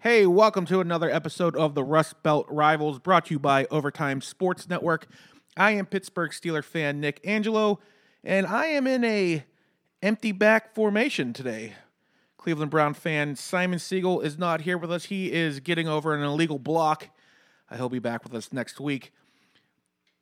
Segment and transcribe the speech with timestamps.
[0.00, 4.20] Hey, welcome to another episode of the Rust Belt Rivals brought to you by Overtime
[4.20, 5.08] Sports Network.
[5.56, 7.80] I am Pittsburgh Steeler fan Nick Angelo,
[8.22, 9.44] and I am in a
[10.02, 11.72] empty back formation today.
[12.36, 15.06] Cleveland Brown fan Simon Siegel is not here with us.
[15.06, 17.08] He is getting over an illegal block.
[17.70, 19.12] Uh, He'll be back with us next week.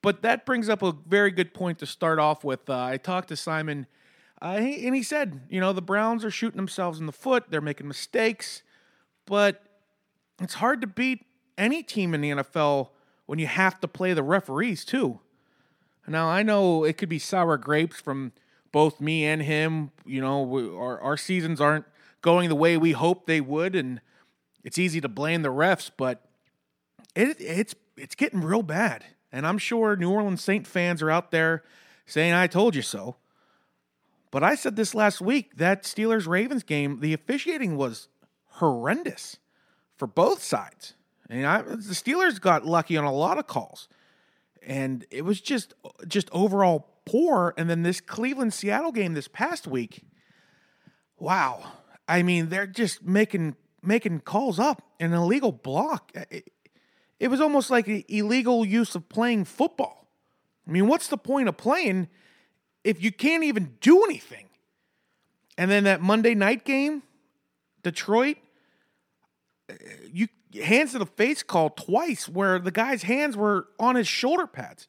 [0.02, 2.70] But that brings up a very good point to start off with.
[2.70, 3.86] Uh, I talked to Simon,
[4.40, 7.46] uh, and he said, you know, the Browns are shooting themselves in the foot.
[7.50, 8.62] They're making mistakes,
[9.26, 9.62] but
[10.40, 11.24] it's hard to beat
[11.56, 12.90] any team in the NFL
[13.26, 15.20] when you have to play the referees too.
[16.06, 18.32] Now I know it could be sour grapes from
[18.72, 19.90] both me and him.
[20.04, 21.86] You know, we, our our seasons aren't
[22.20, 24.00] going the way we hoped they would, and
[24.62, 26.26] it's easy to blame the refs, but
[27.14, 29.04] it it's it's getting real bad.
[29.32, 31.62] And I'm sure New Orleans Saint fans are out there
[32.06, 33.16] saying I told you so.
[34.30, 38.08] But I said this last week that Steelers Ravens game, the officiating was
[38.54, 39.38] horrendous
[39.96, 40.94] for both sides.
[41.28, 43.88] And I, the Steelers got lucky on a lot of calls,
[44.62, 45.74] and it was just
[46.06, 47.54] just overall poor.
[47.56, 50.02] And then this Cleveland Seattle game this past week,
[51.18, 51.72] wow!
[52.06, 56.12] I mean, they're just making making calls up an illegal block.
[56.30, 56.52] It,
[57.18, 60.06] it was almost like an illegal use of playing football.
[60.66, 62.08] I mean, what's the point of playing
[62.82, 64.48] if you can't even do anything?
[65.56, 67.02] And then that Monday night game,
[67.82, 68.36] Detroit,
[70.12, 70.28] you
[70.62, 74.88] hands to the face call twice where the guy's hands were on his shoulder pads.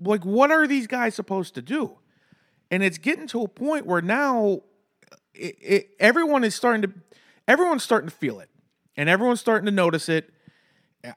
[0.00, 1.98] Like, what are these guys supposed to do?
[2.70, 4.62] And it's getting to a point where now
[5.34, 6.92] it, it, everyone is starting to,
[7.46, 8.48] everyone's starting to feel it,
[8.96, 10.30] and everyone's starting to notice it.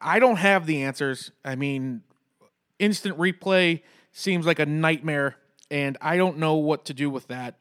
[0.01, 1.31] I don't have the answers.
[1.43, 2.01] I mean,
[2.79, 5.37] instant replay seems like a nightmare,
[5.71, 7.55] and I don't know what to do with that.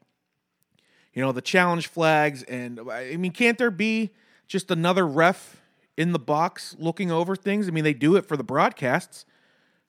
[1.13, 4.11] You know, the challenge flags, and I mean, can't there be
[4.47, 5.61] just another ref
[5.97, 7.67] in the box looking over things?
[7.67, 9.25] I mean, they do it for the broadcasts.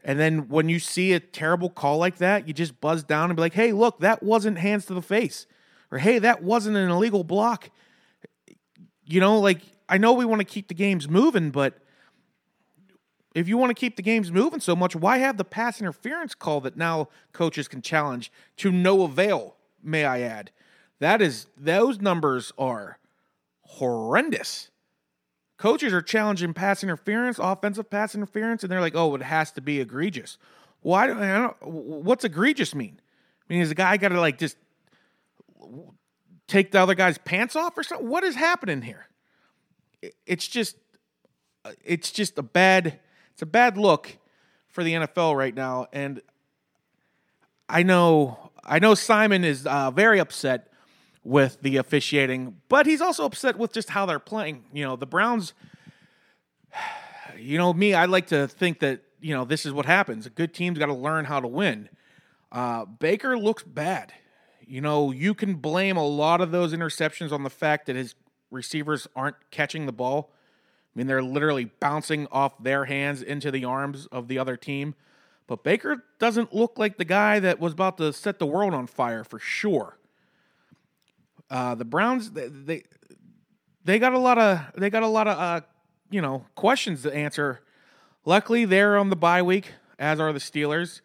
[0.04, 3.36] And then when you see a terrible call like that, you just buzz down and
[3.36, 5.46] be like, hey, look, that wasn't hands to the face.
[5.90, 7.70] Or hey, that wasn't an illegal block.
[9.04, 11.78] You know, like, I know we want to keep the games moving, but
[13.34, 16.34] if you want to keep the games moving so much, why have the pass interference
[16.34, 20.50] call that now coaches can challenge to no avail, may I add?
[21.00, 22.98] That is, those numbers are
[23.66, 24.70] horrendous.
[25.58, 29.60] Coaches are challenging pass interference, offensive pass interference, and they're like, "Oh, it has to
[29.60, 30.38] be egregious."
[30.82, 31.10] Why?
[31.10, 33.00] Well, I don't, what's egregious mean?
[33.48, 34.56] I mean, is the guy got to like just
[36.46, 38.08] take the other guy's pants off or something?
[38.08, 39.08] What is happening here?
[40.26, 40.76] It's just,
[41.84, 43.00] it's just a bad,
[43.32, 44.18] it's a bad look
[44.68, 46.20] for the NFL right now, and
[47.68, 50.70] I know, I know Simon is uh, very upset
[51.26, 54.62] with the officiating, but he's also upset with just how they're playing.
[54.72, 55.54] You know, the Browns,
[57.38, 60.26] you know, me, I like to think that, you know, this is what happens.
[60.26, 61.88] A good team's got to learn how to win.
[62.52, 64.12] Uh, Baker looks bad.
[64.64, 68.14] You know, you can blame a lot of those interceptions on the fact that his
[68.52, 70.30] receivers aren't catching the ball.
[70.94, 74.94] I mean, they're literally bouncing off their hands into the arms of the other team.
[75.48, 78.86] But Baker doesn't look like the guy that was about to set the world on
[78.86, 79.98] fire for sure.
[81.50, 82.82] Uh, the Browns they, they
[83.84, 85.60] they got a lot of they got a lot of uh,
[86.10, 87.60] you know questions to answer.
[88.24, 91.00] Luckily, they're on the bye week, as are the Steelers.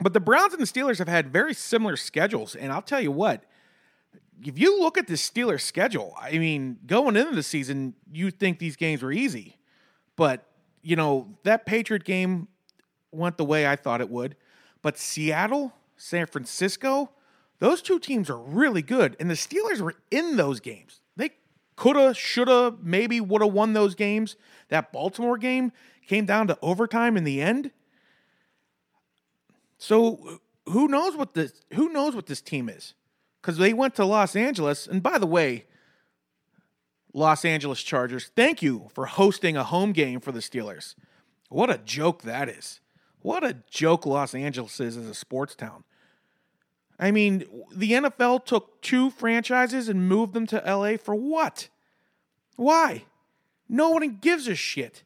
[0.00, 3.10] But the Browns and the Steelers have had very similar schedules, and I'll tell you
[3.10, 3.44] what.
[4.44, 8.60] If you look at the Steelers' schedule, I mean, going into the season, you think
[8.60, 9.56] these games were easy,
[10.14, 10.46] but
[10.82, 12.46] you know that Patriot game
[13.10, 14.36] went the way I thought it would.
[14.82, 17.10] But Seattle, San Francisco,
[17.58, 21.00] those two teams are really good, and the Steelers were in those games.
[21.16, 21.30] They
[21.76, 24.36] coulda, shoulda, maybe would have won those games.
[24.68, 25.72] That Baltimore game
[26.06, 27.70] came down to overtime in the end.
[29.78, 32.94] So who knows what this who knows what this team is?
[33.40, 35.66] Because they went to Los Angeles, and by the way,
[37.12, 40.94] Los Angeles Chargers, thank you for hosting a home game for the Steelers.
[41.48, 42.80] What a joke that is.
[43.20, 45.84] What a joke Los Angeles is as a sports town.
[46.98, 51.68] I mean, the NFL took two franchises and moved them to LA for what?
[52.56, 53.04] Why?
[53.68, 55.04] No one gives a shit.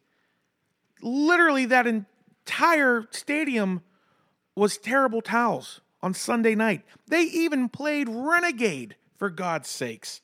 [1.03, 3.83] Literally, that entire stadium
[4.55, 6.83] was terrible towels on Sunday night.
[7.09, 10.21] They even played Renegade, for God's sakes.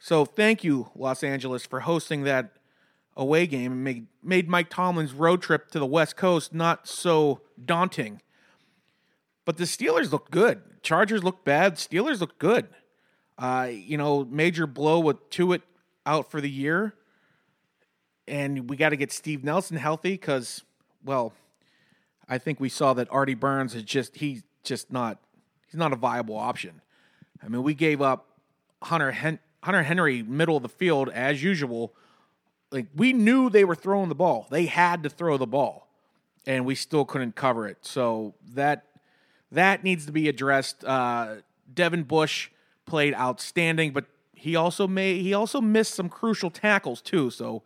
[0.00, 2.56] So thank you, Los Angeles, for hosting that
[3.16, 7.42] away game and made, made Mike Tomlin's road trip to the West Coast not so
[7.64, 8.20] daunting.
[9.46, 10.60] But the Steelers look good.
[10.82, 11.76] Chargers look bad.
[11.76, 12.66] Steelers look good.
[13.38, 15.62] Uh, you know, major blow with Tuitt
[16.04, 16.94] out for the year,
[18.26, 20.62] and we got to get Steve Nelson healthy because,
[21.04, 21.32] well,
[22.28, 25.18] I think we saw that Artie Burns is just he's just not
[25.66, 26.80] he's not a viable option.
[27.44, 28.26] I mean, we gave up
[28.82, 31.94] Hunter Hen- Hunter Henry middle of the field as usual.
[32.72, 34.48] Like we knew they were throwing the ball.
[34.50, 35.88] They had to throw the ball,
[36.46, 37.78] and we still couldn't cover it.
[37.82, 38.86] So that
[39.52, 40.84] that needs to be addressed.
[40.84, 41.36] Uh,
[41.72, 42.50] Devin Bush
[42.84, 47.30] played outstanding, but he also made he also missed some crucial tackles too.
[47.30, 47.62] So,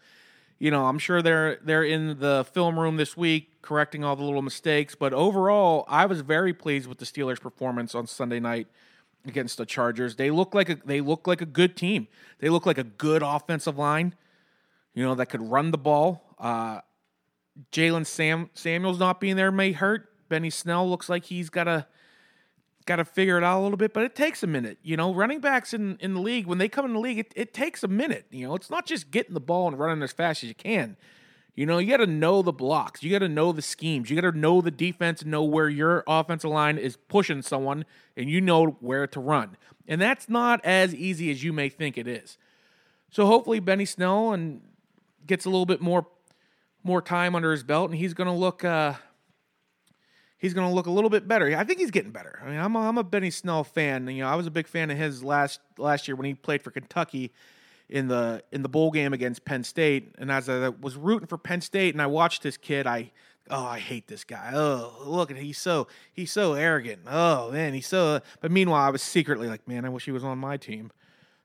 [0.59, 4.25] you know, I'm sure they're they're in the film room this week correcting all the
[4.25, 4.95] little mistakes.
[4.95, 8.69] But overall, I was very pleased with the Steelers' performance on Sunday night
[9.27, 10.17] against the Chargers.
[10.17, 12.09] They look like a they look like a good team.
[12.39, 14.15] They look like a good offensive line,
[14.95, 16.35] you know, that could run the ball.
[16.39, 16.81] Uh,
[17.73, 20.10] Jaylen Sam Samuels not being there may hurt.
[20.31, 21.87] Benny Snell looks like he's got to
[22.87, 24.79] got to figure it out a little bit, but it takes a minute.
[24.83, 27.33] You know, running backs in, in the league, when they come in the league, it,
[27.37, 28.25] it takes a minute.
[28.31, 30.97] You know, it's not just getting the ball and running as fast as you can.
[31.55, 33.03] You know, you got to know the blocks.
[33.03, 34.09] You got to know the schemes.
[34.09, 37.85] You got to know the defense know where your offensive line is pushing someone
[38.17, 39.57] and you know where to run.
[39.87, 42.39] And that's not as easy as you may think it is.
[43.11, 44.63] So hopefully Benny Snell and
[45.27, 46.07] gets a little bit more
[46.83, 48.95] more time under his belt and he's going to look uh,
[50.41, 51.57] he's going to look a little bit better.
[51.57, 52.41] I think he's getting better.
[52.43, 54.09] I mean, I'm a, I'm a Benny Snell fan.
[54.09, 56.63] You know, I was a big fan of his last last year when he played
[56.63, 57.33] for Kentucky
[57.89, 60.15] in the in the bowl game against Penn State.
[60.19, 63.13] And as I was rooting for Penn State and I watched this kid, I
[63.51, 64.53] oh I hate this guy.
[64.55, 67.03] Oh look at he's so he's so arrogant.
[67.07, 68.21] Oh man, he's so.
[68.41, 70.91] But meanwhile, I was secretly like, man, I wish he was on my team.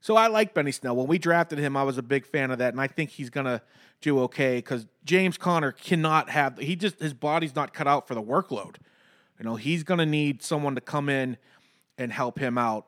[0.05, 0.95] So I like Benny Snell.
[0.95, 3.31] When we drafted him, I was a big fan of that, and I think he's
[3.31, 3.63] gonna
[4.01, 8.13] do okay because James Conner cannot have he just his body's not cut out for
[8.13, 8.75] the workload.
[9.39, 11.37] You know, he's gonna need someone to come in
[11.97, 12.85] and help him out.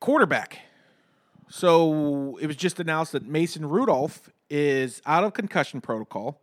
[0.00, 0.62] Quarterback.
[1.48, 6.42] So it was just announced that Mason Rudolph is out of concussion protocol.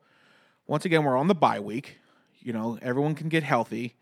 [0.65, 1.97] Once again, we're on the bye week.
[2.39, 3.97] You know, everyone can get healthy.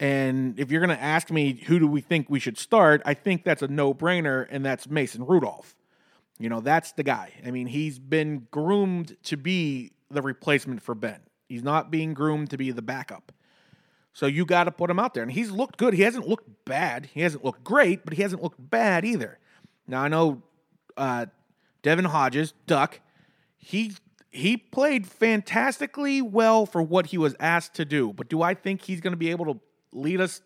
[0.00, 3.14] And if you're going to ask me who do we think we should start, I
[3.14, 5.74] think that's a no brainer, and that's Mason Rudolph.
[6.38, 7.32] You know, that's the guy.
[7.44, 11.20] I mean, he's been groomed to be the replacement for Ben.
[11.48, 13.32] He's not being groomed to be the backup.
[14.12, 15.22] So you got to put him out there.
[15.22, 15.94] And he's looked good.
[15.94, 17.06] He hasn't looked bad.
[17.12, 19.38] He hasn't looked great, but he hasn't looked bad either.
[19.86, 20.42] Now, I know
[20.96, 21.26] uh,
[21.82, 23.00] Devin Hodges, Duck,
[23.56, 23.92] he
[24.30, 28.12] he played fantastically well for what he was asked to do.
[28.12, 29.60] But do I think he's going to be able to
[29.92, 30.42] lead us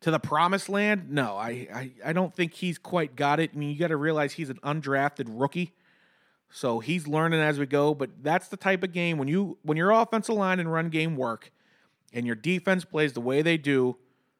[0.00, 1.10] to the promised land?
[1.10, 3.50] No, I, I, I don't think he's quite got it.
[3.54, 5.72] I mean, you got to realize he's an undrafted rookie.
[6.50, 9.76] So he's learning as we go, but that's the type of game when you when
[9.76, 11.50] your offensive line and run game work
[12.12, 13.96] and your defense plays the way they do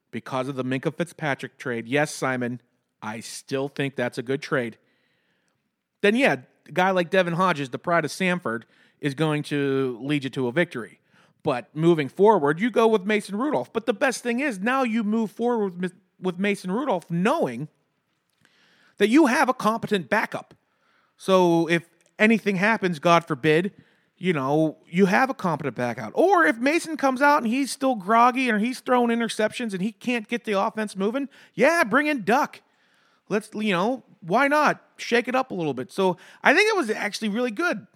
[0.09, 1.87] because of the Minkah Fitzpatrick trade.
[1.87, 2.61] Yes, Simon,
[3.01, 4.77] I still think that's a good trade.
[6.01, 6.37] Then yeah,
[6.67, 8.63] a guy like Devin Hodges, the pride of Samford,
[8.99, 10.96] is going to lead you to a victory.
[11.47, 13.71] But moving forward, you go with Mason Rudolph.
[13.71, 17.69] But the best thing is now you move forward with, with Mason Rudolph knowing
[18.97, 20.55] that you have a competent backup.
[21.15, 21.87] So if
[22.19, 23.71] anything happens, God forbid,
[24.17, 26.11] you know, you have a competent backup.
[26.15, 29.93] Or if Mason comes out and he's still groggy or he's throwing interceptions and he
[29.93, 32.59] can't get the offense moving, yeah, bring in Duck.
[33.29, 35.93] Let's, you know, why not shake it up a little bit?
[35.93, 37.87] So I think it was actually really good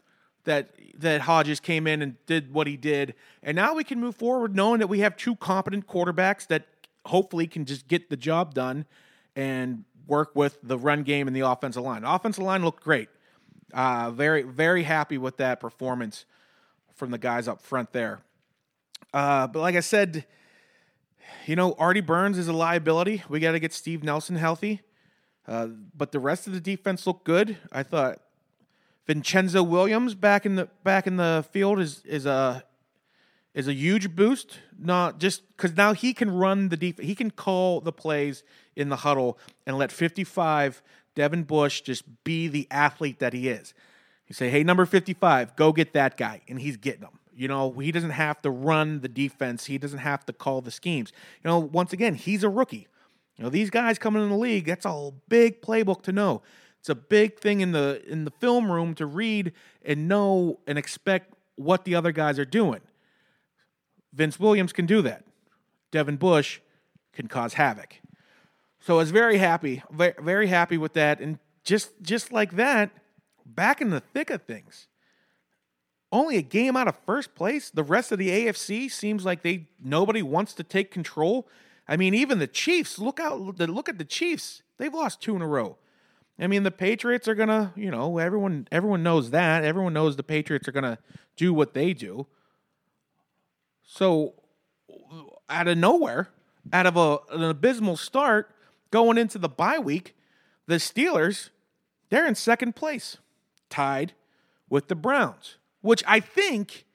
[0.45, 4.15] that that Hodges came in and did what he did, and now we can move
[4.15, 6.67] forward knowing that we have two competent quarterbacks that
[7.05, 8.86] hopefully can just get the job done
[9.36, 12.03] and work with the run game and the offensive line.
[12.03, 13.10] The offensive line looked great.
[13.74, 16.25] Uh, very very happy with that performance
[16.93, 18.21] from the guys up front there.
[19.13, 20.25] Uh, but like I said,
[21.45, 23.24] you know, Artie Burns is a liability.
[23.29, 24.81] We got to get Steve Nelson healthy.
[25.48, 27.57] Uh, but the rest of the defense looked good.
[27.71, 28.21] I thought
[29.08, 32.63] Vincenzo Williams back in the back in the field is is a
[33.53, 34.60] is a huge boost.
[34.77, 38.43] Not just because now he can run the defense, he can call the plays
[38.75, 40.81] in the huddle and let 55
[41.15, 43.74] Devin Bush just be the athlete that he is.
[44.27, 47.20] You say, "Hey, number 55, go get that guy," and he's getting them.
[47.36, 49.65] You know, he doesn't have to run the defense.
[49.65, 51.12] He doesn't have to call the schemes.
[51.43, 52.88] You know, once again, he's a rookie.
[53.38, 56.43] You know, these guys coming in the league, that's a big playbook to know.
[56.82, 59.54] It's a big thing in the in the film room to read
[59.86, 62.82] and know and expect what the other guys are doing.
[64.12, 65.24] Vince Williams can do that.
[65.92, 66.60] Devin Bush
[67.14, 68.02] can cause havoc.
[68.80, 71.20] So I was very happy, very, happy with that.
[71.20, 72.90] And just just like that,
[73.46, 74.88] back in the thick of things.
[76.12, 77.70] Only a game out of first place.
[77.70, 81.48] The rest of the AFC seems like they nobody wants to take control.
[81.88, 84.64] I mean, even the Chiefs, look out look at the Chiefs.
[84.80, 85.78] They've lost two in a row.
[86.41, 89.63] I mean, the Patriots are gonna, you know, everyone everyone knows that.
[89.63, 90.98] Everyone knows the Patriots are gonna
[91.38, 92.25] do what they do.
[93.83, 94.33] So,
[95.50, 96.29] out of nowhere,
[96.74, 98.55] out of a, an abysmal start,
[98.89, 100.15] going into the bye week,
[100.65, 101.50] the Steelers,
[102.10, 103.17] they're in second place,
[103.69, 104.13] tied
[104.69, 106.86] with the Browns, which I think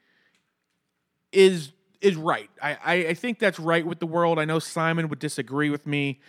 [1.31, 2.49] is is right.
[2.61, 4.39] I, I, I think that's right with the world.
[4.39, 6.19] I know Simon would disagree with me.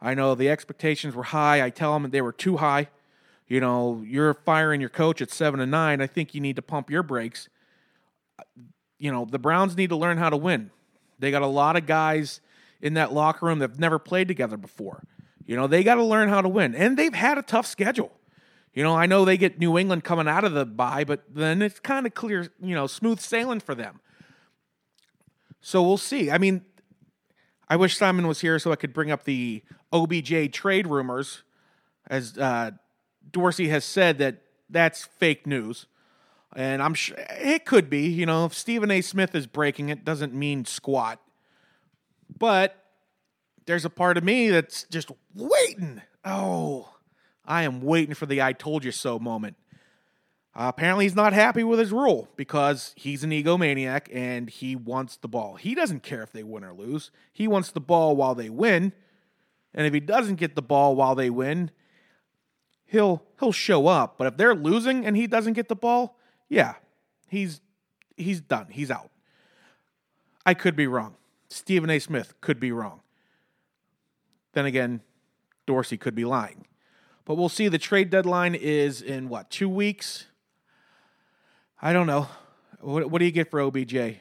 [0.00, 1.64] I know the expectations were high.
[1.64, 2.88] I tell them they were too high.
[3.48, 6.00] You know, you're firing your coach at seven and nine.
[6.00, 7.48] I think you need to pump your brakes.
[8.98, 10.70] You know, the Browns need to learn how to win.
[11.18, 12.40] They got a lot of guys
[12.80, 15.02] in that locker room that have never played together before.
[15.46, 16.74] You know, they got to learn how to win.
[16.74, 18.12] And they've had a tough schedule.
[18.74, 21.62] You know, I know they get New England coming out of the bye, but then
[21.62, 24.00] it's kind of clear, you know, smooth sailing for them.
[25.60, 26.30] So we'll see.
[26.30, 26.64] I mean,
[27.70, 31.42] I wish Simon was here so I could bring up the OBJ trade rumors,
[32.06, 32.70] as uh,
[33.30, 35.86] Dorsey has said that that's fake news.
[36.56, 39.02] And I'm sure it could be, you know, if Stephen A.
[39.02, 41.20] Smith is breaking it, doesn't mean squat.
[42.38, 42.84] But
[43.66, 46.00] there's a part of me that's just waiting.
[46.24, 46.94] Oh,
[47.44, 49.56] I am waiting for the I told you so moment.
[50.54, 55.16] Uh, apparently, he's not happy with his rule because he's an egomaniac and he wants
[55.16, 55.54] the ball.
[55.54, 57.10] He doesn't care if they win or lose.
[57.32, 58.92] He wants the ball while they win.
[59.74, 61.70] And if he doesn't get the ball while they win,
[62.86, 64.18] he'll he'll show up.
[64.18, 66.74] But if they're losing and he doesn't get the ball, yeah,
[67.28, 67.60] he's
[68.16, 68.66] he's done.
[68.70, 69.10] He's out.
[70.44, 71.14] I could be wrong.
[71.48, 71.98] Stephen A.
[71.98, 73.00] Smith could be wrong.
[74.54, 75.02] Then again,
[75.66, 76.66] Dorsey could be lying.
[77.24, 77.68] But we'll see.
[77.68, 80.27] The trade deadline is in what, two weeks?
[81.80, 82.28] I don't know.
[82.80, 83.94] What, what do you get for OBJ?
[83.94, 84.16] A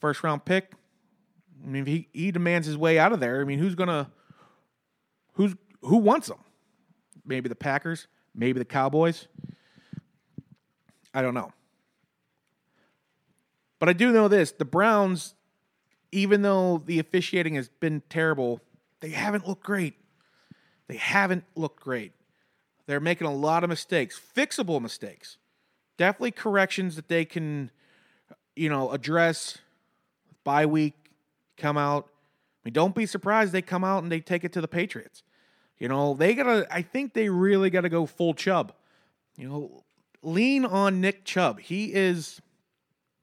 [0.00, 0.72] first round pick?
[1.62, 3.40] I mean, he, he demands his way out of there.
[3.40, 4.10] I mean, who's gonna
[5.32, 6.38] who's who wants him?
[7.26, 9.28] Maybe the Packers, maybe the Cowboys.
[11.12, 11.52] I don't know.
[13.78, 15.34] But I do know this the Browns,
[16.12, 18.60] even though the officiating has been terrible,
[19.00, 19.94] they haven't looked great.
[20.86, 22.12] They haven't looked great.
[22.86, 25.38] They're making a lot of mistakes, fixable mistakes
[25.96, 27.70] definitely corrections that they can,
[28.56, 29.58] you know, address
[30.44, 30.94] bye week,
[31.56, 32.06] come out.
[32.06, 35.22] I mean, don't be surprised they come out and they take it to the Patriots.
[35.78, 36.66] You know, they gotta.
[36.70, 38.72] I think they really gotta go full Chubb.
[39.36, 39.84] You know,
[40.22, 41.60] lean on Nick Chubb.
[41.60, 42.40] He is,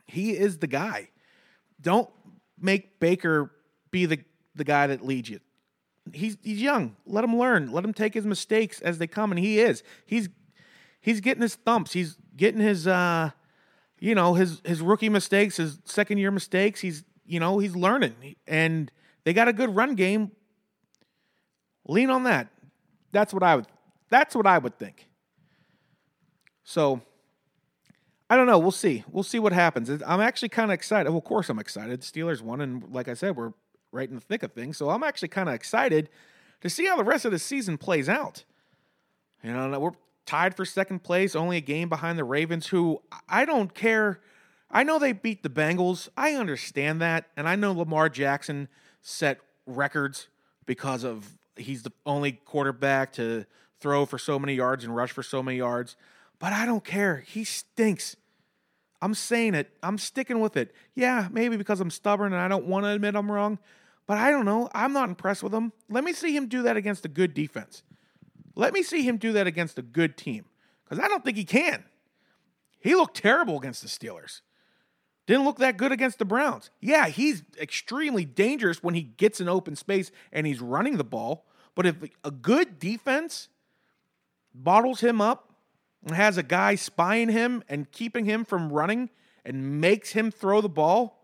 [0.06, 1.10] he is the guy.
[1.80, 2.10] Don't
[2.60, 3.52] make Baker
[3.90, 4.20] be the
[4.54, 5.40] the guy that leads you.
[6.14, 6.98] He's he's young.
[7.06, 7.72] Let him learn.
[7.72, 9.82] Let him take his mistakes as they come, and he is.
[10.06, 10.30] He's
[11.00, 11.94] he's getting his thumps.
[11.94, 13.32] He's getting his uh
[14.00, 16.82] you know his his rookie mistakes, his second year mistakes.
[16.82, 18.92] He's you know he's learning, and
[19.24, 20.32] they got a good run game.
[21.88, 22.48] Lean on that.
[23.12, 23.68] That's what I would.
[24.10, 25.08] That's what I would think.
[26.64, 27.02] So
[28.30, 28.60] I don't know.
[28.60, 29.04] We'll see.
[29.12, 29.90] We'll see what happens.
[29.90, 31.10] I'm actually kind of excited.
[31.10, 32.02] Well, of course, I'm excited.
[32.02, 33.54] The Steelers won, and like I said, we're
[33.92, 34.78] right in the thick of things.
[34.78, 36.10] So I'm actually kind of excited
[36.62, 38.46] to see how the rest of the season plays out.
[39.44, 39.92] You know, we're
[40.26, 44.22] tied for second place, only a game behind the Ravens, who I don't care.
[44.70, 46.08] I know they beat the Bengals.
[46.16, 47.26] I understand that.
[47.36, 48.70] And I know Lamar Jackson
[49.02, 50.28] set records
[50.66, 53.46] because of he's the only quarterback to
[53.80, 55.96] throw for so many yards and rush for so many yards.
[56.40, 57.24] But I don't care.
[57.28, 58.16] He stinks.
[59.02, 59.70] I'm saying it.
[59.82, 60.74] I'm sticking with it.
[60.96, 63.60] Yeah, maybe because I'm stubborn and I don't want to admit I'm wrong.
[64.08, 64.70] But I don't know.
[64.74, 65.72] I'm not impressed with him.
[65.90, 67.84] Let me see him do that against a good defense.
[68.56, 70.46] Let me see him do that against a good team
[70.84, 71.86] because I don't think he can.
[72.80, 74.42] He looked terrible against the Steelers.
[75.28, 76.72] Didn't look that good against the Browns.
[76.82, 81.46] Yeah, he's extremely dangerous when he gets in open space and he's running the ball.
[81.76, 83.48] But if a good defense
[84.54, 85.54] bottles him up
[86.06, 89.10] and has a guy spying him and keeping him from running
[89.46, 91.24] and makes him throw the ball,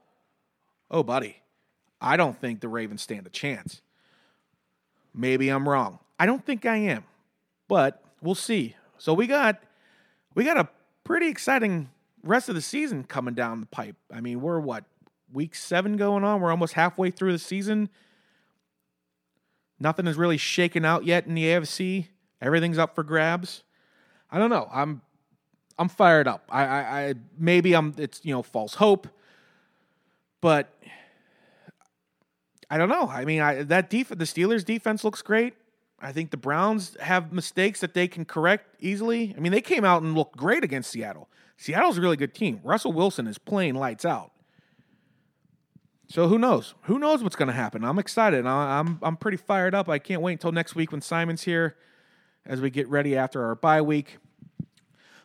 [0.90, 1.42] oh, buddy,
[2.00, 3.82] I don't think the Ravens stand a chance.
[5.14, 6.00] Maybe I'm wrong.
[6.20, 7.04] I don't think I am
[7.68, 8.76] but we'll see.
[8.98, 9.62] So we got
[10.36, 10.70] we got a
[11.04, 11.90] pretty exciting
[12.24, 13.96] rest of the season coming down the pipe.
[14.12, 14.86] I mean, we're what
[15.32, 16.42] week seven going on.
[16.42, 17.90] We're almost halfway through the season.
[19.80, 22.08] Nothing is really shaken out yet in the AFC.
[22.42, 23.64] Everything's up for grabs.
[24.32, 24.68] I don't know.
[24.72, 25.02] I'm
[25.80, 26.44] I'm fired up.
[26.50, 29.08] I, I, I maybe I'm it's you know false hope,
[30.42, 30.74] but
[32.70, 33.08] I don't know.
[33.08, 35.54] I mean, I, that def- the Steelers defense looks great.
[36.00, 39.34] I think the Browns have mistakes that they can correct easily.
[39.36, 41.28] I mean, they came out and looked great against Seattle.
[41.58, 42.62] Seattle's a really good team.
[42.64, 44.32] Russell Wilson is playing lights out.
[46.08, 46.76] So who knows?
[46.84, 47.84] Who knows what's going to happen?
[47.84, 48.46] I'm excited.
[48.46, 49.90] I'm I'm pretty fired up.
[49.90, 51.76] I can't wait until next week when Simon's here,
[52.46, 54.18] as we get ready after our bye week.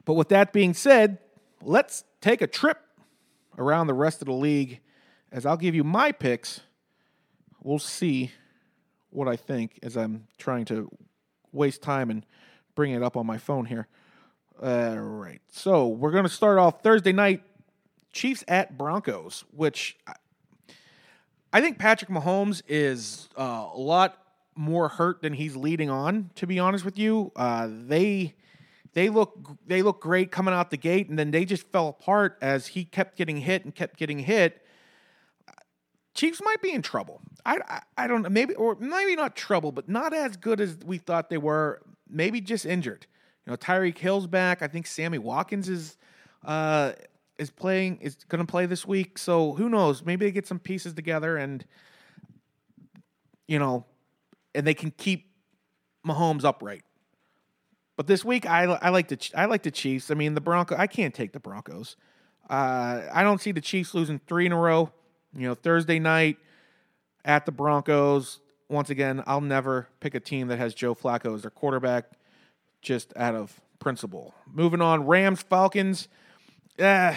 [0.04, 1.18] But with that being said,
[1.62, 2.78] let's take a trip
[3.56, 4.80] around the rest of the league
[5.30, 6.62] as I'll give you my picks.
[7.62, 8.32] We'll see
[9.12, 10.90] what I think as I'm trying to
[11.52, 12.24] waste time and
[12.74, 13.88] bring it up on my phone here.
[14.62, 15.40] All right.
[15.50, 17.42] So we're going to start off Thursday night
[18.12, 19.96] Chiefs at Broncos, which
[21.52, 24.18] I think Patrick Mahomes is uh, a lot
[24.54, 26.30] more hurt than he's leading on.
[26.36, 28.34] To be honest with you, uh, they
[28.92, 32.38] they look they look great coming out the gate, and then they just fell apart
[32.40, 34.61] as he kept getting hit and kept getting hit.
[36.14, 37.20] Chiefs might be in trouble.
[37.44, 40.76] I, I, I don't know, maybe or maybe not trouble, but not as good as
[40.84, 41.80] we thought they were.
[42.08, 43.06] Maybe just injured.
[43.46, 44.60] You know, Tyreek Hill's back.
[44.62, 45.96] I think Sammy Watkins is
[46.44, 46.92] uh,
[47.38, 49.16] is playing is going to play this week.
[49.18, 50.04] So who knows?
[50.04, 51.64] Maybe they get some pieces together and
[53.48, 53.84] you know,
[54.54, 55.30] and they can keep
[56.06, 56.84] Mahomes upright.
[57.96, 60.10] But this week, I, I like the I like the Chiefs.
[60.10, 60.78] I mean, the Broncos.
[60.78, 61.96] I can't take the Broncos.
[62.48, 64.90] Uh, I don't see the Chiefs losing three in a row.
[65.36, 66.38] You know, Thursday night
[67.24, 68.40] at the Broncos.
[68.68, 72.12] Once again, I'll never pick a team that has Joe Flacco as their quarterback,
[72.80, 74.34] just out of principle.
[74.52, 76.08] Moving on, Rams Falcons
[76.78, 77.14] uh,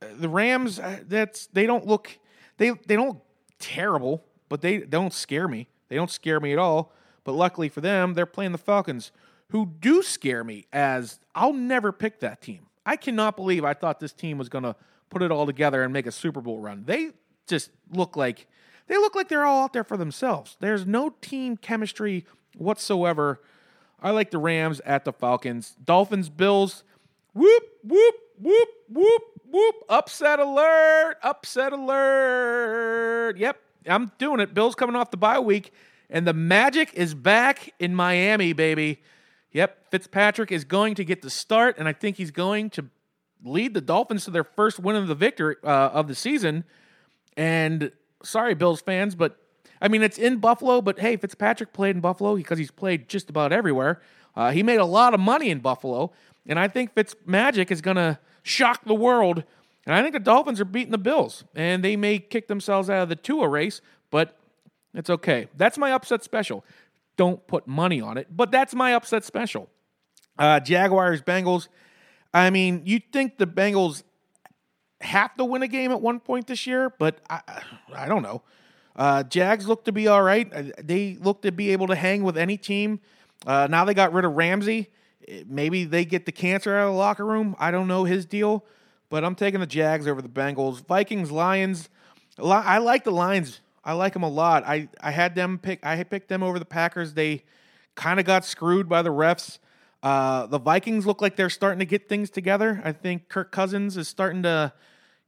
[0.00, 2.18] the Rams, uh, that's they don't look
[2.56, 3.24] they they don't look
[3.58, 5.68] terrible, but they, they don't scare me.
[5.88, 6.92] They don't scare me at all.
[7.24, 9.10] But luckily for them, they're playing the Falcons,
[9.50, 10.66] who do scare me.
[10.72, 12.66] As I'll never pick that team.
[12.86, 14.74] I cannot believe I thought this team was going to
[15.10, 16.84] put it all together and make a Super Bowl run.
[16.86, 17.10] They
[17.48, 18.46] just look like
[18.86, 20.56] they look like they're all out there for themselves.
[20.60, 22.24] There's no team chemistry
[22.56, 23.40] whatsoever.
[24.00, 25.76] I like the Rams at the Falcons.
[25.84, 26.84] Dolphins, Bills.
[27.34, 29.74] Whoop, whoop, whoop, whoop, whoop.
[29.88, 31.16] Upset alert.
[31.22, 33.36] Upset alert.
[33.36, 34.54] Yep, I'm doing it.
[34.54, 35.72] Bill's coming off the bye week,
[36.08, 39.02] and the magic is back in Miami, baby.
[39.52, 42.86] Yep, Fitzpatrick is going to get the start, and I think he's going to
[43.44, 46.64] lead the Dolphins to their first win of the victory uh, of the season.
[47.38, 47.92] And
[48.24, 49.38] sorry, Bills fans, but
[49.80, 50.82] I mean it's in Buffalo.
[50.82, 54.02] But hey, Fitzpatrick played in Buffalo because he's played just about everywhere.
[54.36, 56.12] Uh, he made a lot of money in Buffalo,
[56.46, 59.44] and I think Fitz Magic is going to shock the world.
[59.86, 63.04] And I think the Dolphins are beating the Bills, and they may kick themselves out
[63.04, 64.36] of the Tua race, but
[64.92, 65.48] it's okay.
[65.56, 66.64] That's my upset special.
[67.16, 69.68] Don't put money on it, but that's my upset special.
[70.38, 71.68] Uh, Jaguars, Bengals.
[72.34, 74.02] I mean, you'd think the Bengals
[75.00, 77.40] have to win a game at one point this year, but I,
[77.94, 78.42] I don't know.
[78.96, 80.52] Uh, Jags look to be all right.
[80.52, 83.00] Uh, they look to be able to hang with any team.
[83.46, 84.90] Uh, now they got rid of Ramsey
[85.46, 87.54] maybe they get the cancer out of the locker room.
[87.58, 88.64] I don't know his deal,
[89.10, 90.84] but I'm taking the Jags over the Bengals.
[90.86, 91.88] Vikings, Lions.
[92.38, 93.60] I like the Lions.
[93.84, 94.64] I like them a lot.
[94.66, 95.84] I, I had them pick.
[95.84, 97.14] I picked them over the Packers.
[97.14, 97.44] They
[97.94, 99.58] kind of got screwed by the refs.
[100.02, 102.80] Uh, the Vikings look like they're starting to get things together.
[102.84, 104.72] I think Kirk Cousins is starting to,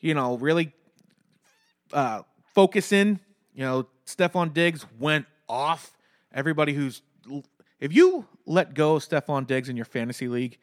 [0.01, 0.73] you know, really
[1.93, 2.23] uh,
[2.55, 3.21] focus in.
[3.55, 5.97] You know, Stefon Diggs went off.
[6.33, 7.03] Everybody who's
[7.81, 10.59] if you let go of Stefon Diggs in your fantasy league,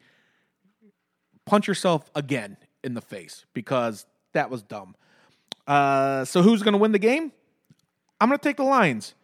[1.44, 4.94] punch yourself again in the face because that was dumb.
[5.66, 7.32] Uh, so who's going to win the game?
[8.20, 9.14] I'm going to take the Lions.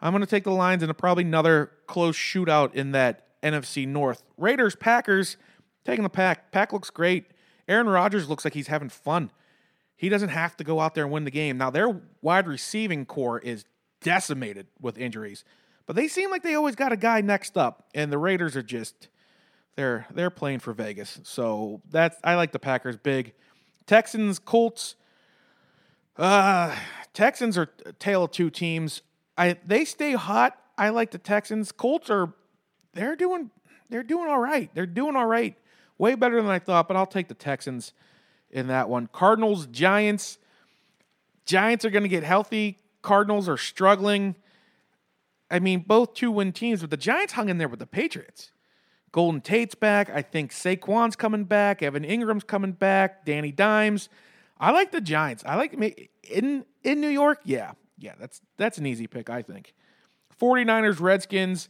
[0.00, 3.86] I'm going to take the Lions in a probably another close shootout in that NFC
[3.86, 4.22] North.
[4.36, 5.36] Raiders, Packers,
[5.84, 6.52] taking the pack.
[6.52, 7.26] Pack looks great.
[7.66, 9.30] Aaron Rodgers looks like he's having fun.
[9.96, 11.58] He doesn't have to go out there and win the game.
[11.58, 13.64] Now, their wide receiving corps is
[14.00, 15.44] decimated with injuries.
[15.86, 18.62] But they seem like they always got a guy next up, and the Raiders are
[18.62, 19.08] just
[19.74, 21.18] they're they're playing for Vegas.
[21.22, 23.32] So that's I like the Packers big.
[23.86, 24.96] Texans, Colts.
[26.16, 26.76] Uh,
[27.14, 27.66] Texans are
[27.98, 29.02] tale of two teams.
[29.38, 30.58] I they stay hot.
[30.76, 31.72] I like the Texans.
[31.72, 32.34] Colts are
[32.98, 33.50] they're doing
[33.88, 34.70] they're doing all right.
[34.74, 35.56] They're doing all right.
[35.96, 37.92] Way better than I thought, but I'll take the Texans
[38.50, 39.08] in that one.
[39.12, 40.38] Cardinals, Giants.
[41.46, 42.78] Giants are going to get healthy.
[43.02, 44.36] Cardinals are struggling.
[45.50, 48.52] I mean, both two win teams, but the Giants hung in there with the Patriots.
[49.12, 50.10] Golden Tate's back.
[50.10, 51.82] I think Saquon's coming back.
[51.82, 53.24] Evan Engram's coming back.
[53.24, 54.10] Danny Dimes.
[54.60, 55.42] I like the Giants.
[55.46, 55.72] I like
[56.28, 57.40] in in New York.
[57.44, 59.30] Yeah, yeah, that's that's an easy pick.
[59.30, 59.72] I think.
[60.38, 61.68] 49ers, Redskins.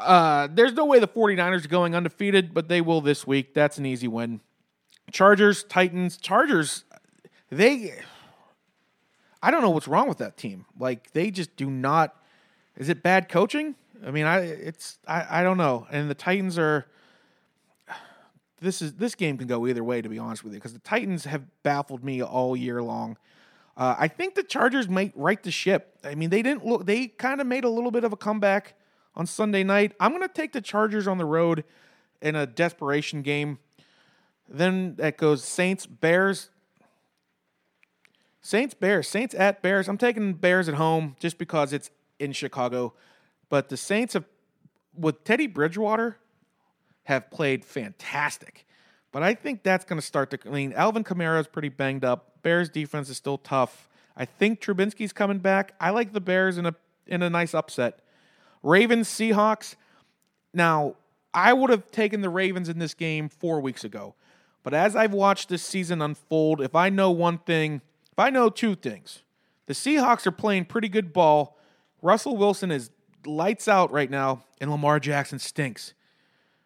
[0.00, 3.54] Uh, there's no way the 49ers are going undefeated, but they will this week.
[3.54, 4.40] That's an easy win.
[5.12, 6.16] Chargers, Titans.
[6.16, 6.84] Chargers,
[7.50, 7.94] they.
[9.42, 10.66] I don't know what's wrong with that team.
[10.78, 12.16] Like they just do not
[12.80, 13.74] is it bad coaching?
[14.04, 15.86] I mean, I it's I, I don't know.
[15.90, 16.86] And the Titans are
[18.60, 20.80] this is this game can go either way to be honest with you because the
[20.80, 23.18] Titans have baffled me all year long.
[23.76, 25.98] Uh, I think the Chargers might right the ship.
[26.02, 26.86] I mean, they didn't look.
[26.86, 28.74] They kind of made a little bit of a comeback
[29.14, 29.92] on Sunday night.
[30.00, 31.64] I'm going to take the Chargers on the road
[32.22, 33.58] in a desperation game.
[34.48, 36.50] Then that goes Saints, Bears.
[38.42, 39.88] Saints, Bears, Saints at Bears.
[39.88, 42.94] I'm taking Bears at home just because it's in Chicago.
[43.48, 44.24] But the Saints have,
[44.96, 46.16] with Teddy Bridgewater,
[47.04, 48.66] have played fantastic.
[49.12, 50.38] But I think that's going to start to.
[50.46, 52.42] I mean, Alvin Kamara is pretty banged up.
[52.42, 53.88] Bears defense is still tough.
[54.16, 55.74] I think Trubisky's coming back.
[55.80, 56.74] I like the Bears in a
[57.06, 58.00] in a nice upset.
[58.62, 59.76] Ravens Seahawks.
[60.52, 60.96] Now,
[61.32, 64.14] I would have taken the Ravens in this game four weeks ago.
[64.62, 67.80] But as I've watched this season unfold, if I know one thing,
[68.12, 69.22] if I know two things,
[69.66, 71.56] the Seahawks are playing pretty good ball.
[72.02, 72.90] Russell Wilson is
[73.24, 75.94] lights out right now, and Lamar Jackson stinks.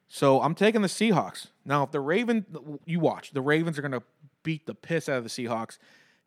[0.08, 1.48] So I'm taking the Seahawks.
[1.64, 2.44] Now, if the Ravens,
[2.84, 4.02] you watch, the Ravens are going to
[4.42, 5.78] beat the piss out of the Seahawks,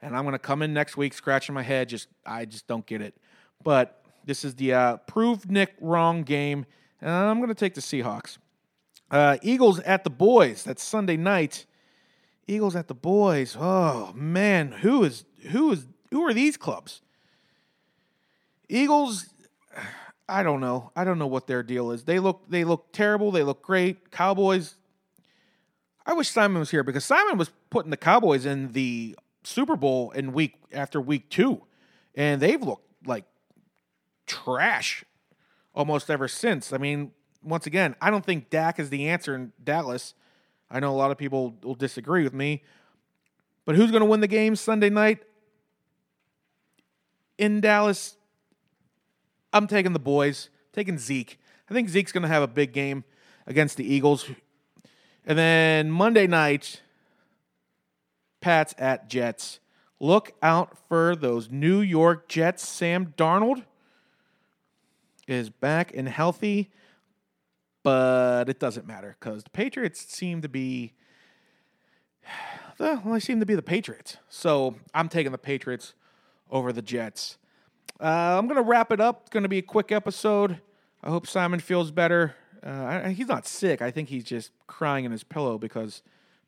[0.01, 1.89] and I'm going to come in next week scratching my head.
[1.89, 3.15] Just I just don't get it.
[3.63, 6.65] But this is the uh, prove Nick wrong game,
[7.01, 8.37] and I'm going to take the Seahawks.
[9.09, 10.63] Uh, Eagles at the boys.
[10.63, 11.65] That's Sunday night.
[12.45, 13.55] Eagles at the boys.
[13.57, 17.01] Oh man, who is who is who are these clubs?
[18.69, 19.27] Eagles.
[20.29, 20.91] I don't know.
[20.93, 22.03] I don't know what their deal is.
[22.03, 23.31] They look they look terrible.
[23.31, 24.11] They look great.
[24.11, 24.75] Cowboys.
[26.05, 30.11] I wish Simon was here because Simon was putting the Cowboys in the Super Bowl
[30.11, 31.63] in week after week two,
[32.13, 33.23] and they've looked like
[34.27, 35.03] trash
[35.73, 36.71] almost ever since.
[36.71, 37.11] I mean,
[37.43, 40.13] once again, I don't think Dak is the answer in Dallas.
[40.69, 42.63] I know a lot of people will disagree with me,
[43.65, 45.19] but who's going to win the game Sunday night
[47.37, 48.17] in Dallas?
[49.53, 51.39] I'm taking the boys, taking Zeke.
[51.69, 53.03] I think Zeke's going to have a big game
[53.45, 54.29] against the Eagles.
[55.25, 56.81] And then Monday night,
[58.41, 59.59] Pats at Jets.
[59.99, 62.67] Look out for those New York Jets.
[62.67, 63.63] Sam Darnold
[65.27, 66.71] is back and healthy,
[67.83, 70.93] but it doesn't matter because the Patriots seem to be.
[72.79, 74.17] Well, they seem to be the Patriots.
[74.29, 75.95] So I'm taking the Patriots
[76.51, 77.39] over the Jets.
[77.99, 79.21] Uh, I'm going to wrap it up.
[79.21, 80.61] It's going to be a quick episode.
[81.01, 82.35] I hope Simon feels better.
[82.61, 83.81] Uh, he's not sick.
[83.81, 86.03] I think he's just crying in his pillow because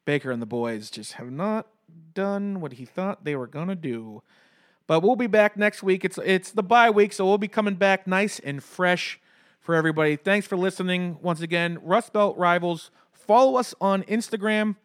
[0.06, 1.66] Baker and the boys just have not
[2.14, 4.22] done what he thought they were going to do.
[4.90, 6.04] But we'll be back next week.
[6.04, 9.20] It's it's the bye week, so we'll be coming back nice and fresh
[9.60, 10.16] for everybody.
[10.16, 11.78] Thanks for listening once again.
[11.84, 12.90] Rust Belt Rivals.
[13.14, 14.78] Follow us on Instagram.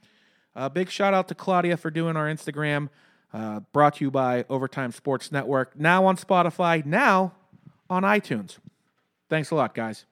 [0.55, 2.91] Uh, big shout out to Claudia for doing our Instagram.
[3.33, 5.75] Uh, brought to you by Overtime Sports Network.
[5.75, 7.33] Now on Spotify, now
[7.89, 8.59] on iTunes.
[9.31, 10.05] Thanks a lot, guys.